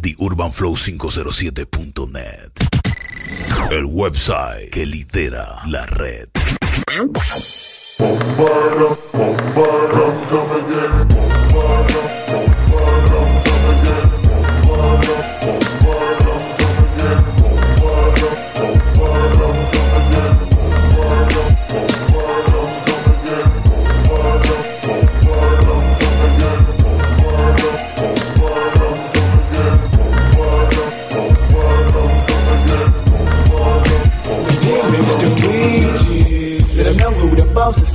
[0.00, 2.52] TheUrbanFlow507.net.
[3.70, 6.28] El website que lidera la red.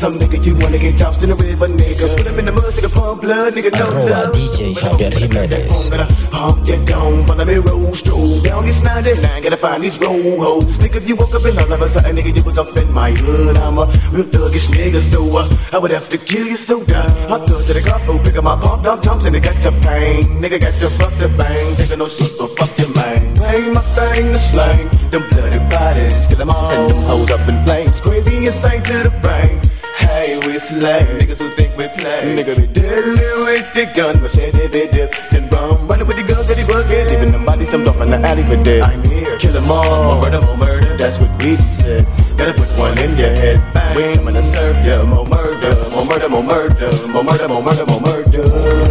[0.05, 2.05] Some nigga you wanna get tossed in the river, nigga.
[2.15, 4.35] Put up in the mud, nigga, pump blood, nigga, no love.
[4.35, 5.89] DJ Javier Jimenez.
[6.29, 10.77] Honk your dome, follow me roll, stroll down this 99, gotta find these roll hoes.
[10.77, 12.93] Nigga, if you woke up and all of a sudden, nigga, you was up in
[12.93, 13.57] my hood.
[13.57, 17.09] I'm a real thuggish nigga, so uh, I would have to kill you so die.
[17.25, 19.57] I thug to the club, oh, pick up my pump, dump, jumps, and it got
[19.63, 20.21] to pain.
[20.37, 23.33] Nigga got to fuck the bang, taking no shit, so fuck your man.
[23.41, 27.49] Bang my thing to slang, them bloody bodies, kill them all, send them hoes up
[27.49, 27.99] in flames.
[27.99, 29.64] Crazy insane to the brain.
[29.97, 32.35] Hey, we slay niggas who think we play.
[32.35, 35.87] Nigga be deadly with the gun, machete be dip, then bum.
[35.87, 38.43] Running with the guns that he bucket, leaving them bodies dumped off in the alley
[38.43, 38.81] for dead.
[38.81, 40.97] I'm here, kill them all, more murder, more murder.
[40.97, 42.05] That's what we just said.
[42.37, 43.95] Gotta put one in your head, bang.
[43.95, 45.03] We ain't coming to serve ya.
[45.03, 48.84] More murder, more murder, more murder, more murder, more murder, more murder.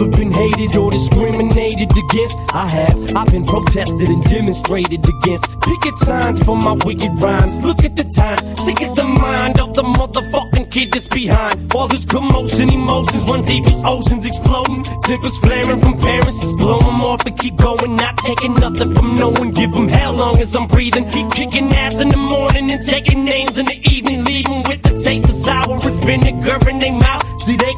[0.00, 2.38] Ever been hated or discriminated against?
[2.54, 3.14] I have.
[3.14, 5.60] I've been protested and demonstrated against.
[5.60, 7.60] Picket signs for my wicked rhymes.
[7.60, 8.40] Look at the times.
[8.64, 11.74] Sick is the mind of the motherfucking kid that's behind.
[11.74, 14.84] All this commotion, emotions run deep as oceans exploding.
[15.04, 16.40] Tempers flaring from parents.
[16.40, 17.94] Just blow them off and keep going.
[17.96, 19.50] Not taking nothing from no one.
[19.50, 21.10] Give them hell long as I'm breathing.
[21.10, 24.24] Keep kicking ass in the morning and taking names in the evening.
[24.24, 26.99] Leaving with the taste of sour as vinegar in their they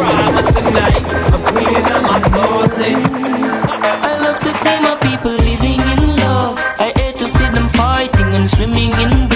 [0.00, 2.96] But tonight I'm cleaning out my closet.
[4.08, 6.58] I love to see my people living in love.
[6.78, 9.29] I hate to see them fighting and swimming in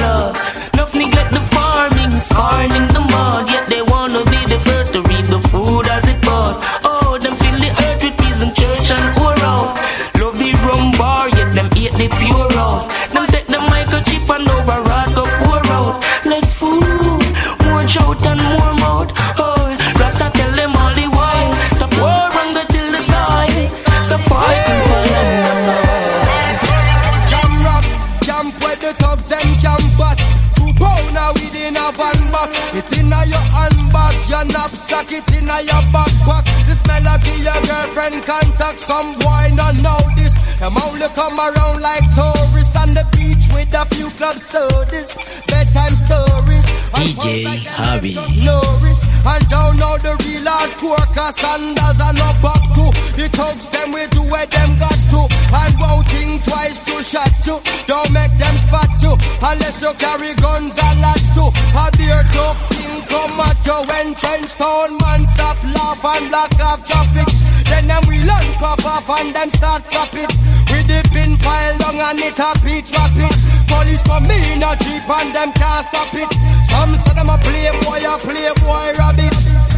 [51.24, 52.84] cause sandals are no back to.
[53.16, 55.24] The thugs them we do where them got to.
[55.56, 57.64] And won't think twice to shot to.
[57.88, 61.44] Don't make them spot you unless you carry guns a lot to.
[61.72, 66.52] A beer tough thing come at you when trench town man stop laugh and block
[66.60, 67.28] off traffic.
[67.72, 70.28] Then them we learn pop off and them start drop it.
[70.68, 73.32] With the pin file long and it beat drop it.
[73.64, 76.28] Police come in a jeep and them can't stop it.
[76.68, 79.73] Some say them a playboy a playboy rabbit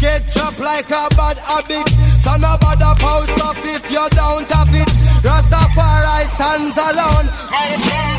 [0.00, 1.88] Get dropped like a bad habit.
[2.20, 4.88] Son of a post off if you don't have it.
[5.22, 7.26] Rastafari stands alone.
[7.50, 8.18] Hey.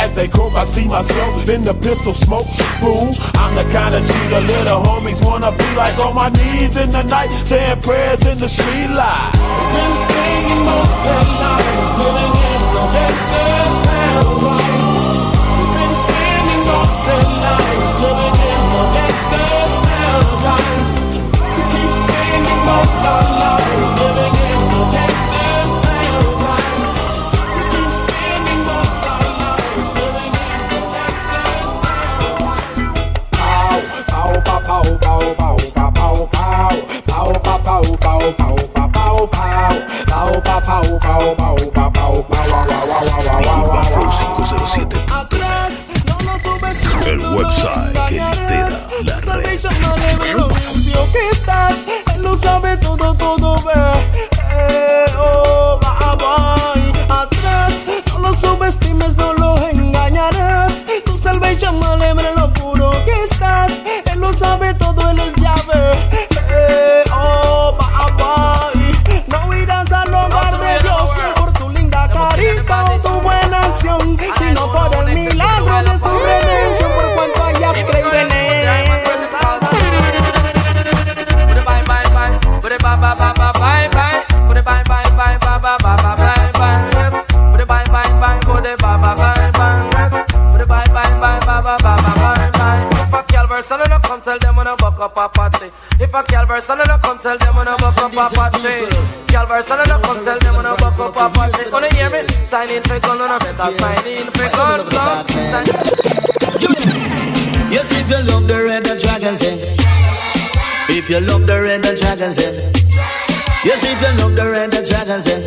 [0.00, 2.48] As they croak, I see myself in the pistol smoke.
[2.80, 6.76] Fool, I'm the kind of G the little homies wanna be like on my knees
[6.76, 9.32] in the night, saying prayers in the street light.
[9.76, 9.92] Been
[10.64, 12.62] most their lives, living in
[12.94, 15.20] gangster's paradise.
[15.74, 18.62] Been spending most their lives, living in
[18.96, 20.88] gangster's paradise.
[21.72, 23.39] Keep spending most our
[47.06, 48.70] El website que lidera
[49.04, 49.60] la red.
[52.20, 52.76] no sabe
[95.20, 95.70] up a party.
[96.00, 98.86] If a girl verse, I'll come tell them when I buck up a party.
[99.28, 101.70] Girl verse, I'll come tell them when I buck up a party.
[101.70, 102.26] Gonna hear me?
[102.48, 104.80] Sign in for gun, and I better sign in for gun.
[107.70, 109.58] Yes, if you love the red the dragon sing.
[110.88, 112.54] If you love the red the dragon sing.
[113.64, 115.42] Yes, if you love the red the dragon sing.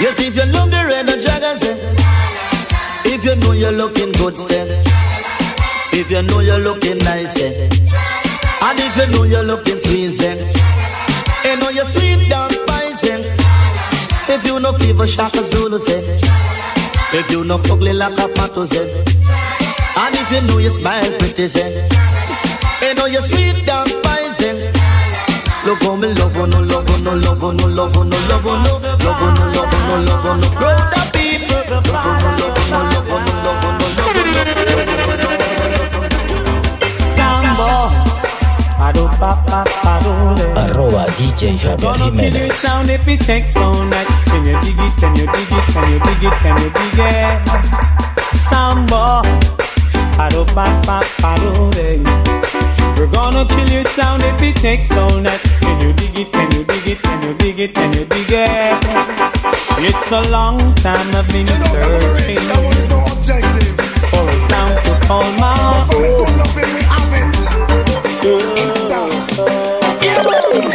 [0.00, 1.78] Yes, if you love the red the dragon sing.
[3.10, 4.84] If you know you're looking good, say.
[5.90, 7.68] If you know you're looking nice, say.
[8.60, 10.36] And if you know you're looking sweet, say.
[11.44, 12.50] And know you're sweet down
[12.94, 13.36] say.
[14.28, 16.18] If you no fever, shaka Zulu, say.
[17.12, 19.18] If you no ugly like a pato, say.
[20.00, 21.88] And if you know you smile pretty, say
[22.80, 24.70] You know you sweet down spicy
[25.66, 28.16] Look how me love you, no love you, no love you, no love you, no
[28.30, 31.84] love you, no Love you, no love you, no love you, no of people Love
[31.84, 32.57] you, no love you, no love
[40.56, 42.58] Arroba DJ Javier Gonna kill your Jiménez.
[42.58, 44.06] sound if it takes all night.
[44.26, 44.96] Can you dig it?
[45.00, 45.64] Can you dig it?
[45.72, 46.38] Can you dig it?
[46.42, 47.68] Can you dig it?
[51.78, 52.02] Le.
[52.96, 55.40] We're gonna kill your sound if it takes all night.
[55.60, 56.32] Can you dig it?
[56.32, 57.02] Can you dig it?
[57.02, 57.74] Can you dig it?
[57.74, 58.84] Can you dig it?
[59.80, 62.36] It's a long time I've been searching
[64.10, 66.87] for a sound to call my own.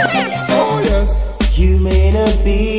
[0.06, 1.08] Oh,
[1.54, 2.73] you may not be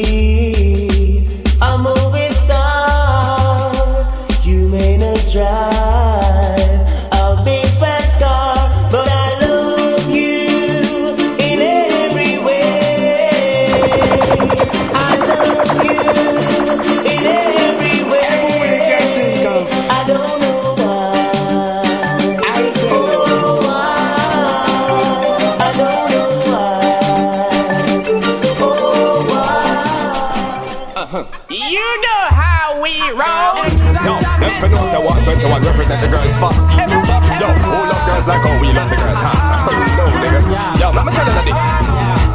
[33.44, 36.54] Yo, them for know say what 21 represent the girls fuck.
[36.80, 39.68] Yo, who love girls like how we love the girls, huh?
[39.98, 40.80] no, nigga.
[40.80, 41.60] Yo, let me tell you this.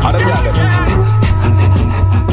[0.03, 1.18] How them got them?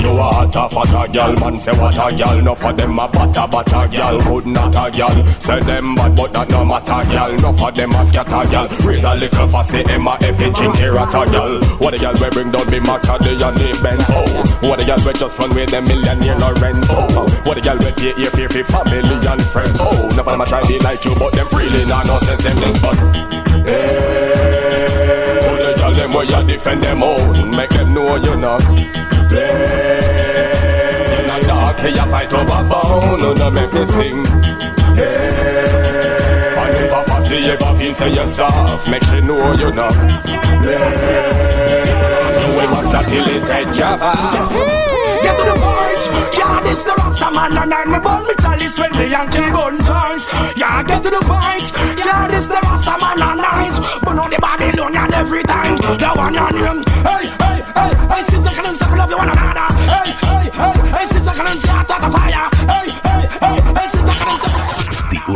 [0.06, 2.40] You a hot a fat a gal, man say what a gal?
[2.40, 5.26] No for them a butter butter gal, could not a gal.
[5.40, 7.34] Say them bad but that no matter gal.
[7.42, 8.68] No for them a scatter gal.
[8.86, 11.58] Raise a little fussy Emma F it chinky rata gal.
[11.78, 14.06] What a gal we bring down be Macadie and the Benz.
[14.06, 17.76] Oh, what a gal we just run with them millionaire Lorenz Oh, what a gal
[17.76, 19.76] we pay here for family and friends.
[19.80, 22.44] Oh, no for them a try be like you but them really not no sense
[22.44, 22.94] them things but
[23.66, 27.50] Hey, oh, the gal them where you defend them own.
[27.50, 28.62] Make them know you not
[31.18, 34.24] In a dark you fight over bone No, no make me sing
[34.94, 39.92] Hey And if a fussy ever feel say you're soft Make she know you not
[39.92, 40.82] play
[42.40, 44.12] You will that till it's head java
[45.22, 46.02] Get to the point.
[46.38, 49.78] Yeah, this the Rasta man and I'm about me chalice when me and kill gun
[49.78, 50.24] turns.
[50.56, 51.72] Yeah, get to the point.
[51.98, 53.74] Yeah, this the Rasta man and night.
[54.02, 55.76] But on the Babylonian every time.
[55.76, 56.36] The one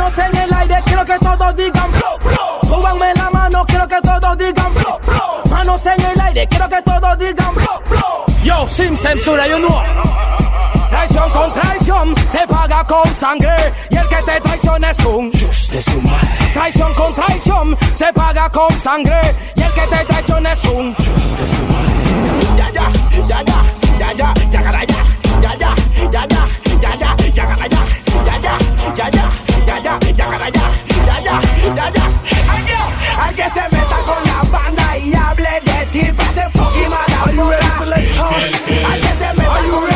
[0.00, 2.74] Manos en el aire, quiero que todos digan flow, flow.
[2.74, 5.50] Súbanme la mano, quiero que todos digan flow, flow.
[5.50, 8.24] Manos en el aire, quiero que todos digan flow, flow.
[8.42, 9.78] Yo, sin censura, you know.
[10.88, 15.82] Traición con traición se paga con sangre y el que te traiciona es un de
[15.82, 16.50] su madre.
[16.54, 21.02] Traición con traición se paga con sangre y el que te traiciona es un de
[21.04, 22.56] su madre.
[22.56, 22.90] Ya ya
[23.28, 23.62] ya ya
[24.14, 25.74] ya ya ya ya ya ya ya ya
[26.10, 27.99] ya ya ya ya ya ya ya ya,
[29.90, 30.66] ya ya, ya ya,
[31.06, 31.34] ya ya,
[31.74, 32.04] ya ya.
[32.48, 32.62] Ay,
[33.18, 39.00] al que se meta con la banda y hable de ti, pase fucking mala Al
[39.00, 39.89] que se meta con la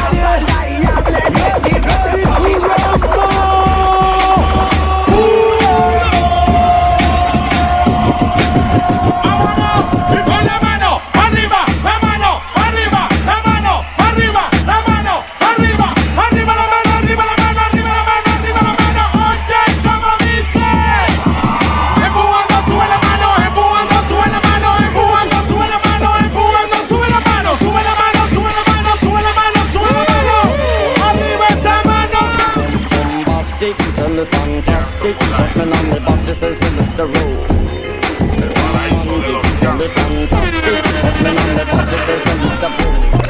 [35.64, 37.09] Carmen on the boxes es el Mr.
[38.42, 39.42] El paraíso de los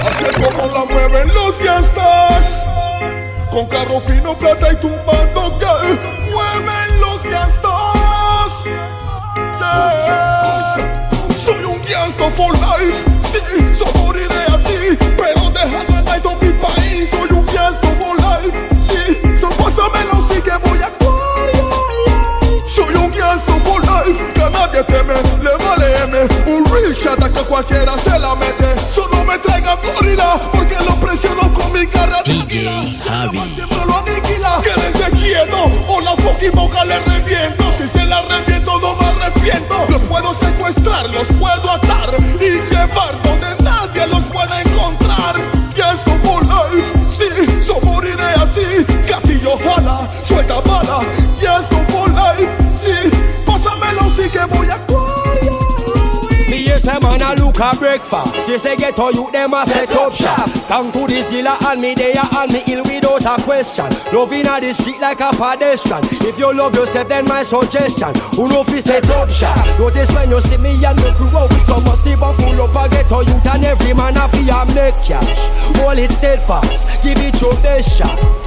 [0.05, 2.45] Así es como la mueven los gastas
[3.53, 6.01] Con carro fino, plata y tumbando gal
[6.33, 8.65] Mueven los gastas
[9.55, 10.75] yeah.
[11.37, 13.14] Soy un gasto for life.
[24.75, 29.25] Nadie teme, le vale M Un real shot a que cualquiera se la mete Solo
[29.25, 33.39] me traiga gorila Porque lo presiono con mi cara DJ Javi.
[33.87, 34.61] lo aniquila.
[34.63, 37.65] Quédense quieto o la fucking boca le reviento.
[37.79, 39.87] Si se la reviento, no me arrepiento.
[39.89, 45.37] Los puedo secuestrar, los puedo atar y llevar donde nadie los puede encontrar.
[45.77, 48.85] Y esto for life, sí, so moriré así.
[49.07, 51.01] Castillo jala, suelta bala.
[57.59, 58.49] Man a breakfast.
[58.49, 60.69] You say get all you them a set up shop.
[60.69, 63.87] Down to the zilla and me there and me ill without a question.
[64.13, 66.01] Loving a the street like a pedestrian.
[66.27, 68.15] If you love yourself, then my suggestion.
[68.37, 69.57] Who know fi set up shop?
[69.79, 72.75] Notice when you see me and me crew out with some massive and full up
[72.75, 75.39] a ghetto youth and every man a fi make cash.
[75.79, 78.44] Hold it steadfast, give it your best shot.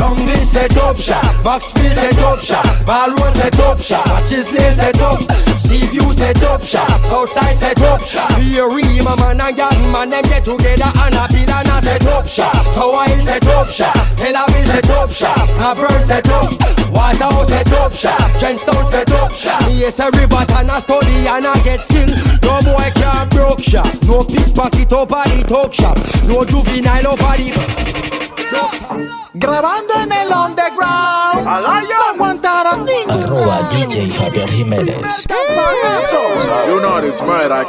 [0.00, 4.74] Tommy set up shop, box top set up shop, top set up shop, top shot,
[4.74, 5.20] set up,
[5.60, 8.32] sea view set up shop, Southside set up shop.
[8.32, 12.56] Fury, my man and young man, them get together and a Pilana se top shot
[12.72, 16.50] Hawaii se top shot, Tel Aviv se top shot, Havre se top
[16.96, 19.66] Waterhouse se top shot, Trenchtown set up shop.
[19.68, 22.08] Me is a river and a study and I get skill
[22.40, 28.29] No boy can't broke shop, no pickpocket over the talk shop No juvenile over the...
[29.32, 31.44] Grabando en el underground.
[31.44, 35.26] No aguantarás ningún Arroba DJ Javier Jiménez.
[36.66, 37.64] You know this murder,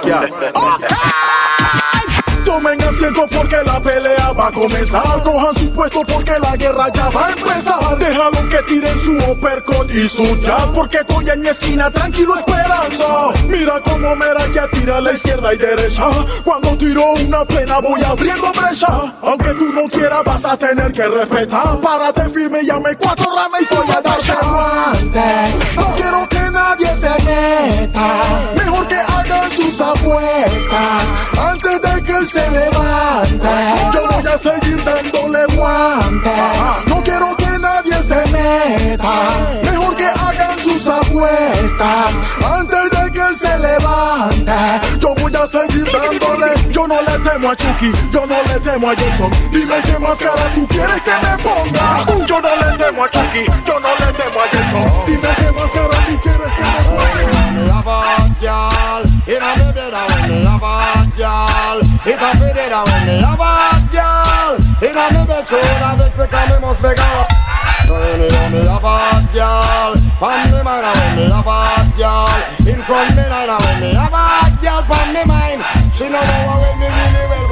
[2.46, 5.24] Tomen asiento porque la pelea va a comenzar.
[5.24, 7.98] Cojan su puesto porque la guerra ya va a empezar.
[7.98, 10.74] Déjalo que tiren su uppercut y su jab.
[10.74, 13.34] Porque estoy en mi esquina tranquilo esperando.
[13.48, 16.04] Mira cómo Mera ya tira a la izquierda y derecha.
[16.44, 19.14] Cuando tiro una plena voy abriendo brecha.
[19.22, 21.80] Aunque tú no quieras vas a tener que respetar.
[21.80, 24.02] Párate firme, llame cuatro ramas y voy a
[24.42, 25.22] guante.
[25.76, 28.08] No quiero que nadie se meta.
[28.56, 31.04] Mejor que hagan sus apuestas
[31.38, 33.50] antes de que él se levante.
[33.94, 36.32] Yo voy a seguir dándole guante.
[36.88, 39.14] No quiero que nadie se meta.
[39.64, 42.14] Mejor que hagan sus apuestas
[42.46, 44.52] antes de que él se levante.
[45.00, 46.61] Yo voy a seguir dándole.
[46.82, 49.30] Yo no le temo a Chucky, yo no le temo a Johnson.
[49.52, 52.26] Dime qué máscara tú quieres que me ponga.
[52.26, 55.06] Yo no le temo a Chucky, yo no le temo a Johnson.
[55.06, 57.12] Dime qué máscara tú quieres que me ponga.
[59.28, 63.22] In a baby that when me have a girl It a fit it when me
[63.22, 66.98] have a girl In a me because me must beg
[67.92, 72.72] up When me me a bad girl From me mind when me a bad girl
[72.72, 75.62] In front me line when me a bad girl From me mind
[75.96, 77.52] She know how when me really well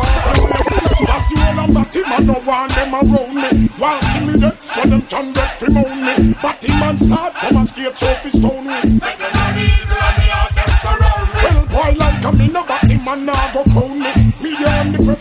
[1.08, 3.67] That's you all I'm batty man, no want them around me.
[3.77, 6.34] While see me dead, so them can get free moan me.
[6.41, 9.00] Batty man start come and straight so fi stone me.
[11.43, 14.28] Well, boy, like a me no batty man, nah go crown me.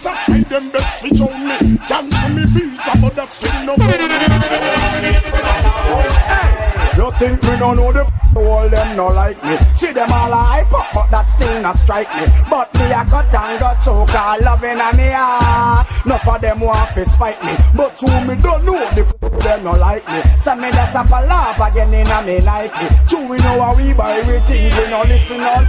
[0.07, 1.79] I try them best fi own me.
[1.89, 3.75] Cancel me visa, but that's still no
[6.97, 9.59] You think me don't know the all them no like me.
[9.75, 12.27] See them all hype up but that still not strike me.
[12.49, 15.83] But me a cut and got choke all loving a me ah.
[15.83, 17.57] heart Enough of them want to spite me.
[17.75, 19.05] But you me don't know the
[19.39, 20.23] them no like me.
[20.39, 23.77] So me just have a laugh again in a me Nike True we know how
[23.77, 25.65] we buy we things we no listen on.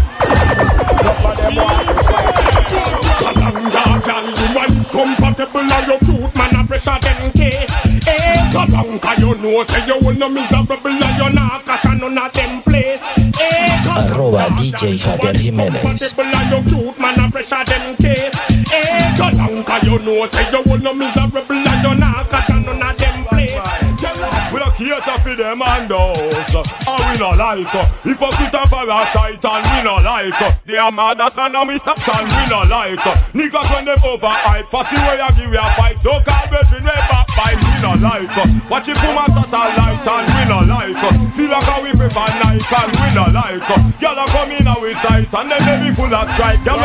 [0.99, 2.38] Enough of them want to spite
[2.73, 2.79] me
[3.19, 4.89] Kalanga, girl, you want
[5.87, 7.71] your cute man a pressure them case.
[8.07, 12.31] Eh, Kalanga, you know say you wanna miserable and you not catch a none of
[12.33, 13.01] them place.
[13.39, 15.81] Eh, Arroba DJ Javier Jiménez.
[15.81, 18.39] comfortable and your cute man a pressure them case.
[18.71, 22.48] Eh, Kalanga, you know say you wanna miserable and you not catch
[24.79, 26.55] cater for them and us
[26.87, 30.91] And we not like uh, Hypocrite and parasite and we not like uh, They are
[30.91, 34.67] mad as man and we stop and we not like uh, Niggas when them overhype
[34.71, 38.31] Fussy way I give you a fight So called brethren we backbite we not like
[38.71, 40.95] Watch it for my satellite and we not like
[41.35, 43.63] Feel like we prefer Nike and we not like
[43.99, 46.79] Y'all are coming out sight and then they be full of strike Y'all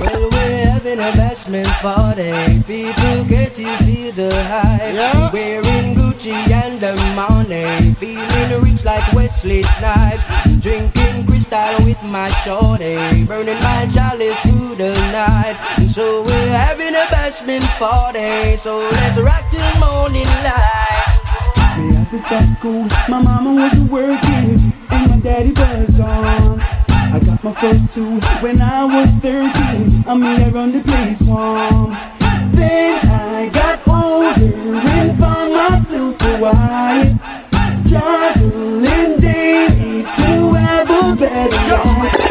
[0.00, 2.62] Well, we're having a bashment party.
[2.62, 5.32] People get to feel the hype.
[5.32, 7.94] Wearing And the money.
[7.94, 10.22] Feeling rich like Wesley Snipes.
[10.60, 13.24] Drinking crystal with my shorty.
[13.24, 15.56] Burning my chalice through the night.
[15.88, 18.54] So we're having a bashment party.
[18.58, 21.78] So let's rock till morning light.
[21.78, 22.86] Me have to stop school.
[23.08, 26.60] My mama wasn't working, and my daddy was gone.
[26.60, 30.04] I got my first two when I was 13.
[30.06, 31.96] I mean, I run the place warm.
[32.52, 34.54] Then I got older
[34.90, 37.12] and found myself a wife.
[37.86, 42.30] Struggling daily to have a better life.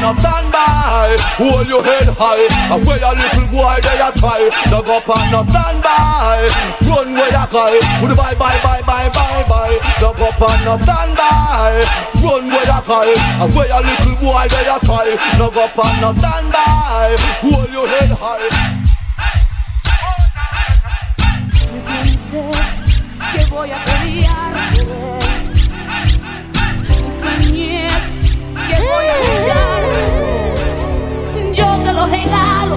[0.00, 2.48] Now stand by, hold your head high.
[2.72, 4.48] And where a little boy they a try.
[4.72, 6.48] Dug up and stand by.
[6.88, 7.76] Run where you cry.
[8.00, 9.76] The bye bye bye bye bye bye.
[10.00, 11.84] Dug up and stand by.
[12.16, 13.12] Run where you cry.
[13.44, 15.12] And where a little boy they a try.
[15.36, 17.16] Dug up and stand by.
[17.44, 18.79] Hold your head high
[22.30, 24.70] que voy a pelear
[27.18, 27.92] Sueñes
[28.68, 29.82] que voy a brillar.
[31.54, 32.76] Yo te lo regalo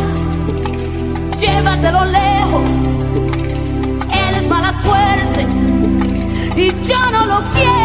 [1.40, 2.70] Llévatelo lejos.
[4.28, 5.48] Eres mala suerte
[6.56, 7.83] Y yo no lo quiero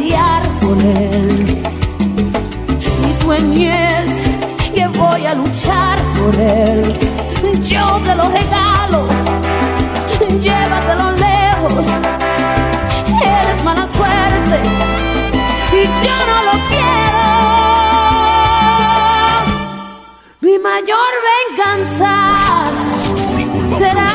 [0.00, 0.42] pelear
[0.80, 1.28] él.
[3.04, 4.12] Mi sueño es
[4.74, 6.82] que voy a luchar por él.
[7.62, 9.06] Yo te lo regalo,
[10.40, 11.86] llévatelo lejos.
[13.22, 14.62] Eres mala suerte
[15.72, 17.24] y yo no lo quiero.
[20.40, 22.12] Mi mayor venganza
[23.78, 24.08] será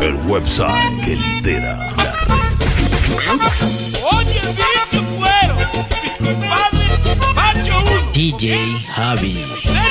[0.00, 1.97] el website que lidera.
[4.12, 4.40] Oye,
[7.50, 8.58] el DJ
[8.94, 9.87] Javi.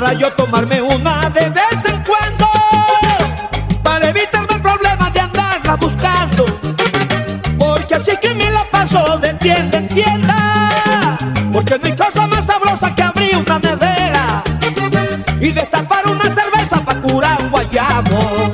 [0.00, 2.46] para yo tomarme una de vez en cuando,
[3.82, 6.44] para evitarme el problema de andarla buscando,
[7.56, 11.16] porque así que me la paso de tienda en tienda,
[11.50, 14.44] porque no hay cosa más sabrosa que abrir una nevera
[15.40, 18.50] y destapar una cerveza para curar un guayabo.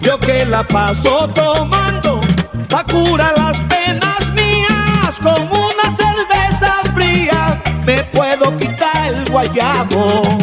[0.00, 2.20] Yo que la paso tomando,
[2.68, 3.41] pa' curar la
[9.52, 10.41] diabo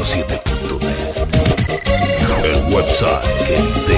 [0.00, 0.80] 107.9.
[2.42, 3.89] El website que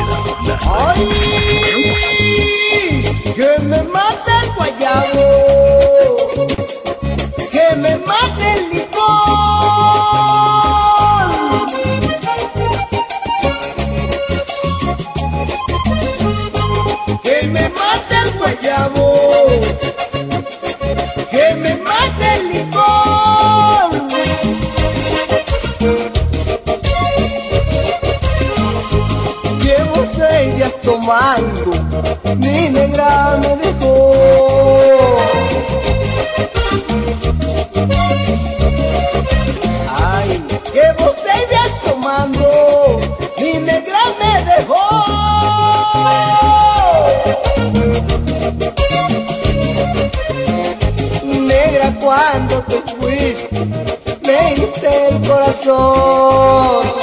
[55.67, 57.02] rồi